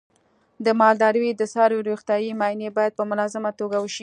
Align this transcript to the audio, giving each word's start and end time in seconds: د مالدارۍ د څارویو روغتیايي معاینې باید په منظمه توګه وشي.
د 0.65 0.67
مالدارۍ 0.79 1.27
د 1.35 1.41
څارویو 1.53 1.87
روغتیايي 1.89 2.31
معاینې 2.39 2.69
باید 2.77 2.93
په 2.99 3.03
منظمه 3.11 3.51
توګه 3.59 3.77
وشي. 3.79 3.99